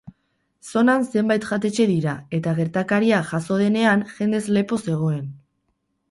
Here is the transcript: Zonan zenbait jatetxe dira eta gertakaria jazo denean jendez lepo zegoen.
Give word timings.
Zonan 0.67 1.03
zenbait 1.09 1.43
jatetxe 1.49 1.83
dira 1.91 2.15
eta 2.37 2.53
gertakaria 2.59 3.19
jazo 3.27 3.57
denean 3.59 4.01
jendez 4.15 4.41
lepo 4.57 4.81
zegoen. 4.87 5.29